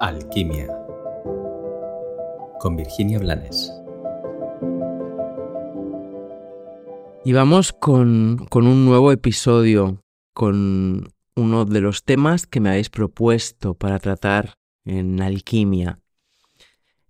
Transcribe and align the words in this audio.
Alquimia 0.00 0.68
con 2.60 2.76
Virginia 2.76 3.18
Blanes. 3.18 3.72
Y 7.24 7.32
vamos 7.32 7.72
con, 7.72 8.46
con, 8.48 8.68
un 8.68 8.84
nuevo 8.84 9.10
episodio, 9.10 10.04
con 10.32 11.08
uno 11.34 11.64
de 11.64 11.80
los 11.80 12.04
temas 12.04 12.46
que 12.46 12.60
me 12.60 12.70
habéis 12.70 12.90
propuesto 12.90 13.74
para 13.74 13.98
tratar 13.98 14.54
en 14.84 15.20
alquimia, 15.20 15.98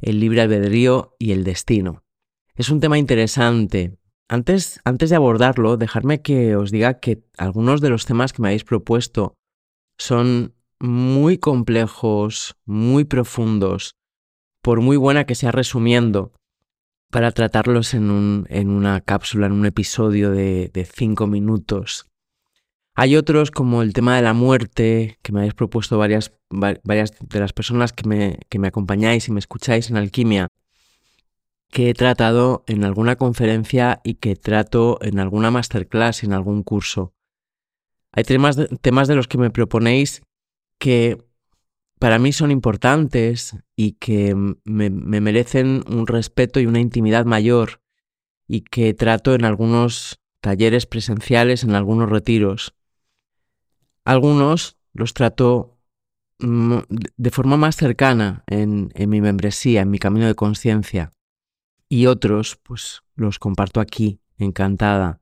el 0.01 0.21
libre 0.21 0.41
albedrío 0.41 1.15
y 1.19 1.33
el 1.33 1.45
destino. 1.45 2.05
Es 2.55 2.71
un 2.71 2.81
tema 2.81 2.99
interesante. 2.99 3.99
Antes, 4.29 4.81
antes 4.85 5.11
de 5.11 5.17
abordarlo, 5.17 5.77
dejadme 5.77 6.23
que 6.23 6.57
os 6.57 6.71
diga 6.71 7.01
que 7.01 7.23
algunos 7.37 7.81
de 7.83 7.91
los 7.91 8.07
temas 8.07 8.33
que 8.33 8.43
me 8.43 8.49
habéis 8.49 8.65
propuesto 8.65 9.35
son 9.99 10.55
muy 10.81 11.39
complejos, 11.39 12.57
muy 12.65 13.05
profundos, 13.05 13.97
por 14.63 14.81
muy 14.81 14.97
buena 14.97 15.25
que 15.25 15.35
sea 15.35 15.53
resumiendo, 15.53 16.33
para 17.11 17.33
tratarlos 17.33 17.95
en, 17.95 18.11
un, 18.11 18.47
en 18.49 18.71
una 18.71 19.01
cápsula, 19.01 19.47
en 19.47 19.53
un 19.53 19.67
episodio 19.67 20.31
de, 20.31 20.71
de 20.73 20.85
cinco 20.85 21.27
minutos. 21.27 22.07
Hay 22.95 23.17
otros 23.17 23.51
como 23.51 23.83
el 23.83 23.93
tema 23.93 24.17
de 24.17 24.23
la 24.23 24.35
muerte, 24.35 25.19
que 25.23 25.33
me 25.33 25.39
habéis 25.39 25.55
propuesto 25.55 25.99
varias, 25.99 26.33
varias 26.51 27.13
de 27.21 27.41
las 27.41 27.53
personas 27.53 27.93
que 27.93 28.09
me, 28.09 28.41
que 28.49 28.59
me 28.59 28.69
acompañáis 28.69 29.29
y 29.29 29.33
me 29.33 29.39
escucháis 29.39 29.89
en 29.89 29.97
Alquimia, 29.97 30.49
que 31.71 31.91
he 31.91 31.95
tratado 31.95 32.65
en 32.67 32.85
alguna 32.85 33.17
conferencia 33.17 34.01
y 34.03 34.15
que 34.15 34.37
trato 34.37 34.99
en 35.01 35.21
alguna 35.21 35.51
masterclass, 35.51 36.25
en 36.25 36.33
algún 36.33 36.63
curso. 36.63 37.13
Hay 38.11 38.25
temas 38.25 38.57
de, 38.57 38.67
temas 38.81 39.07
de 39.07 39.15
los 39.15 39.29
que 39.29 39.39
me 39.39 39.51
proponéis 39.51 40.23
que 40.79 41.19
para 41.99 42.19
mí 42.19 42.33
son 42.33 42.51
importantes 42.51 43.57
y 43.77 43.93
que 43.93 44.35
me, 44.65 44.91
merecen 44.91 45.83
un 45.89 46.07
respeto 46.07 46.61
y 46.61 46.67
una 46.67 46.81
intimidad 46.81 47.25
mayor 47.25 47.83
y 48.47 48.63
que 48.63 48.95
trato 48.95 49.35
en 49.35 49.45
algunos 49.45 50.21
talleres 50.41 50.87
presenciales, 50.87 51.65
en 51.65 51.75
algunos 51.75 52.09
retiros. 52.09 52.75
Algunos 54.05 54.79
los 54.93 55.13
trato 55.13 55.79
de 56.39 57.31
forma 57.31 57.57
más 57.57 57.75
cercana 57.77 58.45
en, 58.47 58.93
en 58.95 59.11
mi 59.11 59.21
membresía, 59.21 59.83
en 59.83 59.91
mi 59.91 59.99
camino 59.99 60.27
de 60.27 60.37
conciencia. 60.37 61.11
Y 61.89 62.07
otros, 62.07 62.57
pues 62.63 63.03
los 63.17 63.39
comparto 63.39 63.81
aquí, 63.81 64.21
encantada. 64.39 65.21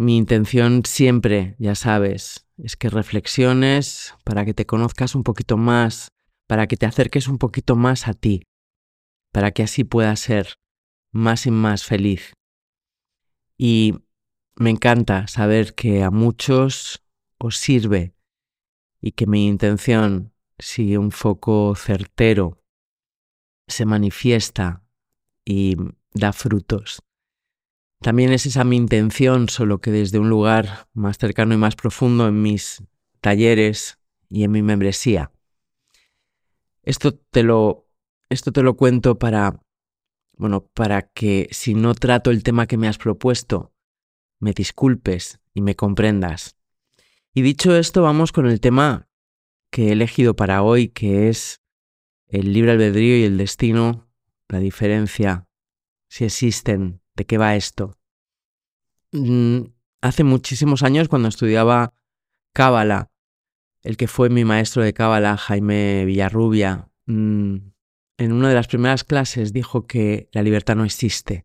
Mi 0.00 0.16
intención 0.16 0.84
siempre, 0.84 1.56
ya 1.58 1.74
sabes, 1.74 2.46
es 2.56 2.76
que 2.76 2.88
reflexiones 2.88 4.14
para 4.22 4.44
que 4.44 4.54
te 4.54 4.64
conozcas 4.64 5.16
un 5.16 5.24
poquito 5.24 5.56
más, 5.56 6.12
para 6.46 6.68
que 6.68 6.76
te 6.76 6.86
acerques 6.86 7.26
un 7.26 7.38
poquito 7.38 7.74
más 7.74 8.06
a 8.06 8.14
ti, 8.14 8.44
para 9.32 9.50
que 9.50 9.64
así 9.64 9.82
puedas 9.82 10.20
ser 10.20 10.54
más 11.10 11.46
y 11.46 11.50
más 11.50 11.82
feliz. 11.82 12.32
Y 13.56 13.94
me 14.54 14.70
encanta 14.70 15.26
saber 15.26 15.74
que 15.74 16.04
a 16.04 16.12
muchos 16.12 17.04
os 17.36 17.56
sirve 17.56 18.14
y 19.00 19.10
que 19.10 19.26
mi 19.26 19.48
intención, 19.48 20.32
si 20.60 20.96
un 20.96 21.10
foco 21.10 21.74
certero 21.74 22.62
se 23.66 23.84
manifiesta 23.84 24.84
y 25.44 25.74
da 26.14 26.32
frutos, 26.32 27.00
también 28.00 28.32
es 28.32 28.46
esa 28.46 28.64
mi 28.64 28.76
intención, 28.76 29.48
solo 29.48 29.80
que 29.80 29.90
desde 29.90 30.18
un 30.18 30.28
lugar 30.28 30.88
más 30.92 31.18
cercano 31.18 31.54
y 31.54 31.58
más 31.58 31.74
profundo 31.74 32.28
en 32.28 32.42
mis 32.42 32.82
talleres 33.20 33.98
y 34.28 34.44
en 34.44 34.52
mi 34.52 34.62
membresía. 34.62 35.32
Esto 36.82 37.14
te 37.14 37.42
lo, 37.42 37.88
esto 38.30 38.52
te 38.52 38.62
lo 38.62 38.76
cuento 38.76 39.18
para, 39.18 39.60
bueno, 40.36 40.66
para 40.66 41.02
que 41.02 41.48
si 41.50 41.74
no 41.74 41.94
trato 41.94 42.30
el 42.30 42.42
tema 42.42 42.66
que 42.66 42.76
me 42.76 42.88
has 42.88 42.98
propuesto, 42.98 43.72
me 44.38 44.52
disculpes 44.52 45.40
y 45.52 45.60
me 45.60 45.74
comprendas. 45.74 46.56
Y 47.34 47.42
dicho 47.42 47.76
esto, 47.76 48.02
vamos 48.02 48.32
con 48.32 48.46
el 48.46 48.60
tema 48.60 49.08
que 49.70 49.88
he 49.88 49.92
elegido 49.92 50.36
para 50.36 50.62
hoy, 50.62 50.88
que 50.88 51.28
es 51.28 51.60
el 52.28 52.52
libre 52.52 52.72
albedrío 52.72 53.18
y 53.18 53.24
el 53.24 53.38
destino, 53.38 54.08
la 54.48 54.60
diferencia, 54.60 55.48
si 56.08 56.24
existen 56.24 57.00
¿De 57.18 57.24
qué 57.24 57.36
va 57.36 57.56
esto? 57.56 57.98
Mm, 59.10 59.62
hace 60.02 60.22
muchísimos 60.22 60.84
años, 60.84 61.08
cuando 61.08 61.26
estudiaba 61.26 61.92
Cábala, 62.52 63.10
el 63.82 63.96
que 63.96 64.06
fue 64.06 64.30
mi 64.30 64.44
maestro 64.44 64.84
de 64.84 64.94
Cábala, 64.94 65.36
Jaime 65.36 66.04
Villarrubia, 66.04 66.88
mm, 67.06 67.56
en 68.18 68.32
una 68.32 68.48
de 68.48 68.54
las 68.54 68.68
primeras 68.68 69.02
clases 69.02 69.52
dijo 69.52 69.88
que 69.88 70.28
la 70.30 70.42
libertad 70.42 70.76
no 70.76 70.84
existe. 70.84 71.44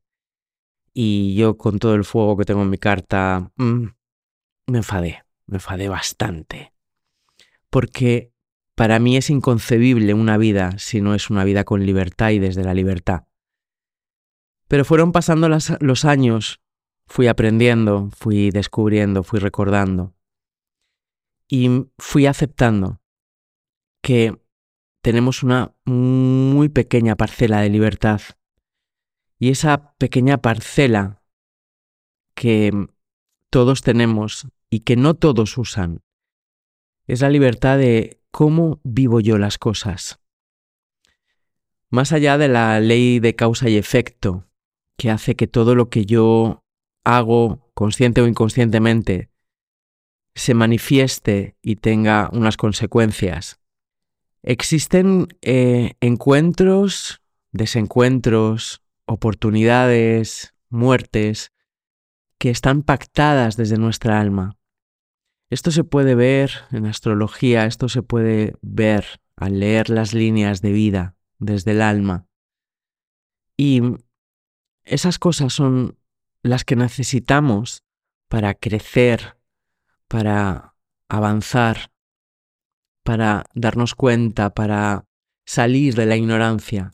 Y 0.93 1.33
yo, 1.33 1.57
con 1.57 1.79
todo 1.79 1.95
el 1.95 2.05
fuego 2.05 2.37
que 2.37 2.45
tengo 2.45 2.61
en 2.61 2.69
mi 2.69 2.77
carta, 2.77 3.51
mm, 3.55 3.85
me 4.67 4.77
enfadé, 4.77 5.23
me 5.47 5.55
enfadé 5.55 5.89
bastante. 5.89 6.71
Porque 7.71 8.31
para 8.75 8.99
mí 8.99 9.17
es 9.17 9.31
inconcebible 9.31 10.13
una 10.13 10.37
vida 10.37 10.77
si 10.77 11.01
no 11.01 11.15
es 11.15 11.31
una 11.31 11.43
vida 11.43 11.63
con 11.63 11.83
libertad 11.83 12.29
y 12.29 12.37
desde 12.37 12.63
la 12.63 12.75
libertad. 12.75 13.23
Pero 14.73 14.85
fueron 14.85 15.11
pasando 15.11 15.49
los 15.49 16.03
años, 16.03 16.59
fui 17.05 17.27
aprendiendo, 17.27 18.09
fui 18.09 18.49
descubriendo, 18.49 19.21
fui 19.21 19.39
recordando. 19.39 20.15
Y 21.47 21.69
fui 21.99 22.25
aceptando 22.25 22.99
que 24.01 24.35
tenemos 25.03 25.43
una 25.43 25.75
muy 25.85 26.69
pequeña 26.69 27.15
parcela 27.15 27.61
de 27.61 27.69
libertad. 27.69 28.21
Y 29.37 29.51
esa 29.51 29.93
pequeña 29.99 30.39
parcela 30.39 31.21
que 32.33 32.71
todos 33.51 33.83
tenemos 33.83 34.47
y 34.71 34.79
que 34.79 34.95
no 34.95 35.13
todos 35.13 35.55
usan 35.59 36.01
es 37.05 37.21
la 37.21 37.29
libertad 37.29 37.77
de 37.77 38.23
cómo 38.31 38.81
vivo 38.83 39.19
yo 39.19 39.37
las 39.37 39.59
cosas. 39.59 40.19
Más 41.91 42.11
allá 42.11 42.39
de 42.39 42.47
la 42.47 42.79
ley 42.79 43.19
de 43.19 43.35
causa 43.35 43.69
y 43.69 43.77
efecto, 43.77 44.47
que 45.03 45.11
hace 45.11 45.35
que 45.35 45.47
todo 45.47 45.75
lo 45.75 45.89
que 45.89 46.05
yo 46.05 46.63
hago, 47.03 47.69
consciente 47.73 48.21
o 48.21 48.27
inconscientemente, 48.27 49.29
se 50.33 50.53
manifieste 50.53 51.57
y 51.61 51.75
tenga 51.75 52.29
unas 52.31 52.55
consecuencias. 52.55 53.59
Existen 54.43 55.27
eh, 55.41 55.95
encuentros, 55.99 57.21
desencuentros, 57.51 58.81
oportunidades, 59.05 60.53
muertes, 60.69 61.51
que 62.37 62.49
están 62.49 62.81
pactadas 62.81 63.57
desde 63.57 63.77
nuestra 63.77 64.21
alma. 64.21 64.55
Esto 65.49 65.71
se 65.71 65.83
puede 65.83 66.15
ver 66.15 66.51
en 66.71 66.85
astrología, 66.85 67.65
esto 67.65 67.89
se 67.89 68.03
puede 68.03 68.55
ver 68.61 69.19
al 69.35 69.59
leer 69.59 69.89
las 69.89 70.13
líneas 70.13 70.61
de 70.61 70.71
vida 70.71 71.17
desde 71.39 71.71
el 71.71 71.81
alma. 71.81 72.25
Y 73.57 73.81
esas 74.83 75.19
cosas 75.19 75.53
son 75.53 75.97
las 76.41 76.65
que 76.65 76.75
necesitamos 76.75 77.83
para 78.29 78.53
crecer, 78.53 79.37
para 80.07 80.75
avanzar, 81.09 81.91
para 83.03 83.45
darnos 83.53 83.95
cuenta, 83.95 84.53
para 84.53 85.05
salir 85.45 85.95
de 85.95 86.05
la 86.05 86.15
ignorancia. 86.15 86.93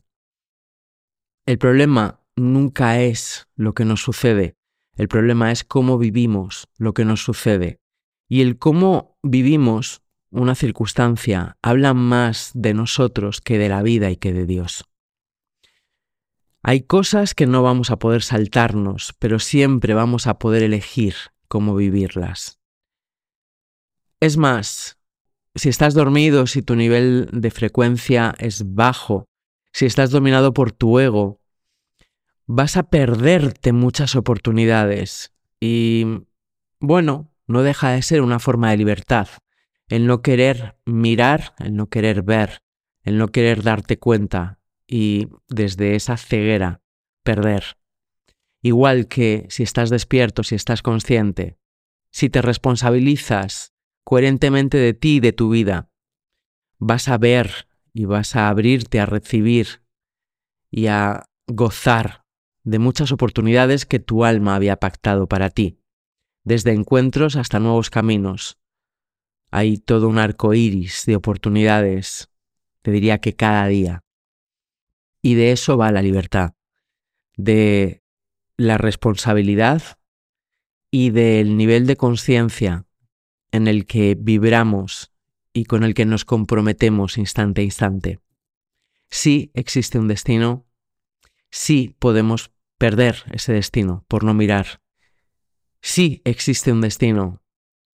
El 1.46 1.58
problema 1.58 2.20
nunca 2.36 3.00
es 3.00 3.48
lo 3.56 3.74
que 3.74 3.84
nos 3.84 4.02
sucede, 4.02 4.54
el 5.00 5.08
problema 5.08 5.50
es 5.50 5.64
cómo 5.64 5.96
vivimos 5.96 6.68
lo 6.76 6.92
que 6.92 7.06
nos 7.06 7.22
sucede. 7.22 7.80
Y 8.28 8.42
el 8.42 8.58
cómo 8.58 9.16
vivimos 9.22 10.02
una 10.30 10.54
circunstancia 10.54 11.56
habla 11.62 11.94
más 11.94 12.50
de 12.54 12.74
nosotros 12.74 13.40
que 13.40 13.56
de 13.56 13.70
la 13.70 13.82
vida 13.82 14.10
y 14.10 14.16
que 14.16 14.34
de 14.34 14.44
Dios. 14.44 14.84
Hay 16.62 16.82
cosas 16.82 17.34
que 17.34 17.46
no 17.46 17.62
vamos 17.62 17.90
a 17.90 17.98
poder 17.98 18.22
saltarnos, 18.22 19.14
pero 19.18 19.38
siempre 19.38 19.94
vamos 19.94 20.26
a 20.26 20.38
poder 20.38 20.62
elegir 20.62 21.14
cómo 21.48 21.74
vivirlas. 21.74 22.60
Es 24.20 24.36
más, 24.36 24.98
si 25.54 25.70
estás 25.70 25.94
dormido, 25.94 26.46
si 26.46 26.60
tu 26.60 26.76
nivel 26.76 27.28
de 27.32 27.50
frecuencia 27.50 28.34
es 28.38 28.74
bajo, 28.74 29.24
si 29.72 29.86
estás 29.86 30.10
dominado 30.10 30.52
por 30.52 30.72
tu 30.72 30.98
ego, 30.98 31.40
vas 32.46 32.76
a 32.76 32.84
perderte 32.84 33.72
muchas 33.72 34.14
oportunidades. 34.14 35.32
Y 35.60 36.04
bueno, 36.78 37.32
no 37.46 37.62
deja 37.62 37.90
de 37.92 38.02
ser 38.02 38.20
una 38.20 38.38
forma 38.38 38.70
de 38.70 38.76
libertad, 38.76 39.28
el 39.88 40.06
no 40.06 40.20
querer 40.20 40.76
mirar, 40.84 41.54
el 41.58 41.74
no 41.74 41.88
querer 41.88 42.22
ver, 42.22 42.60
el 43.02 43.16
no 43.16 43.28
querer 43.28 43.62
darte 43.62 43.98
cuenta 43.98 44.59
y 44.92 45.28
desde 45.48 45.94
esa 45.94 46.16
ceguera 46.16 46.82
perder. 47.22 47.78
Igual 48.60 49.06
que 49.06 49.46
si 49.48 49.62
estás 49.62 49.88
despierto, 49.88 50.42
si 50.42 50.56
estás 50.56 50.82
consciente, 50.82 51.58
si 52.10 52.28
te 52.28 52.42
responsabilizas 52.42 53.72
coherentemente 54.04 54.78
de 54.78 54.92
ti 54.92 55.16
y 55.16 55.20
de 55.20 55.32
tu 55.32 55.48
vida, 55.48 55.92
vas 56.78 57.06
a 57.06 57.18
ver 57.18 57.68
y 57.92 58.06
vas 58.06 58.34
a 58.34 58.48
abrirte 58.48 58.98
a 58.98 59.06
recibir 59.06 59.84
y 60.72 60.88
a 60.88 61.24
gozar 61.46 62.24
de 62.64 62.80
muchas 62.80 63.12
oportunidades 63.12 63.86
que 63.86 64.00
tu 64.00 64.24
alma 64.24 64.56
había 64.56 64.76
pactado 64.76 65.28
para 65.28 65.50
ti, 65.50 65.78
desde 66.42 66.72
encuentros 66.72 67.36
hasta 67.36 67.60
nuevos 67.60 67.90
caminos. 67.90 68.58
Hay 69.52 69.78
todo 69.78 70.08
un 70.08 70.18
arco 70.18 70.52
iris 70.52 71.04
de 71.06 71.14
oportunidades, 71.14 72.32
te 72.82 72.90
diría 72.90 73.20
que 73.20 73.36
cada 73.36 73.66
día. 73.68 74.02
Y 75.22 75.34
de 75.34 75.52
eso 75.52 75.76
va 75.76 75.92
la 75.92 76.02
libertad, 76.02 76.54
de 77.36 78.02
la 78.56 78.78
responsabilidad 78.78 79.82
y 80.90 81.10
del 81.10 81.56
nivel 81.56 81.86
de 81.86 81.96
conciencia 81.96 82.86
en 83.52 83.68
el 83.68 83.86
que 83.86 84.16
vibramos 84.18 85.12
y 85.52 85.64
con 85.64 85.82
el 85.84 85.94
que 85.94 86.06
nos 86.06 86.24
comprometemos 86.24 87.18
instante 87.18 87.60
a 87.60 87.64
instante. 87.64 88.20
Sí 89.10 89.50
existe 89.54 89.98
un 89.98 90.08
destino, 90.08 90.66
sí 91.50 91.96
podemos 91.98 92.52
perder 92.78 93.24
ese 93.32 93.52
destino 93.52 94.04
por 94.08 94.24
no 94.24 94.34
mirar. 94.34 94.80
Sí 95.82 96.22
existe 96.24 96.72
un 96.72 96.80
destino, 96.80 97.42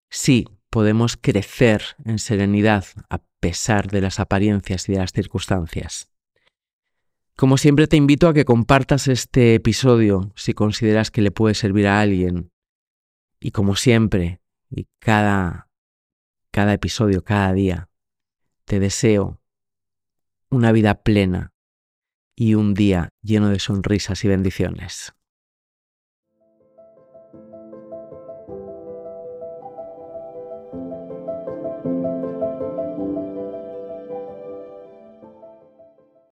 sí 0.10 0.48
podemos 0.70 1.16
crecer 1.16 1.96
en 2.04 2.20
serenidad 2.20 2.86
a 3.10 3.20
pesar 3.40 3.90
de 3.90 4.02
las 4.02 4.20
apariencias 4.20 4.90
y 4.90 4.94
de 4.94 5.00
las 5.00 5.14
circunstancias. 5.14 6.10
Como 7.38 7.58
siempre 7.58 7.88
te 7.88 7.98
invito 7.98 8.30
a 8.30 8.34
que 8.34 8.46
compartas 8.46 9.10
este 9.10 9.56
episodio 9.56 10.32
si 10.36 10.54
consideras 10.54 11.12
que 11.12 11.22
le 11.22 11.32
puede 11.32 11.54
servir 11.54 11.88
a 11.88 12.00
alguien. 12.00 12.52
Y 13.42 13.52
como 13.52 13.76
siempre, 13.76 14.42
y 14.70 14.88
cada, 15.00 15.70
cada 16.52 16.74
episodio, 16.74 17.24
cada 17.24 17.52
día, 17.52 17.90
te 18.64 18.80
deseo 18.80 19.42
una 20.50 20.72
vida 20.72 21.04
plena 21.04 21.54
y 22.36 22.56
un 22.56 22.74
día 22.74 23.10
lleno 23.22 23.50
de 23.50 23.60
sonrisas 23.60 24.24
y 24.24 24.28
bendiciones. 24.28 25.15